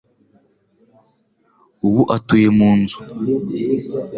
Ubu 1.87 2.01
atuye 2.15 2.47
mu 2.57 2.69
nzu. 2.79 2.97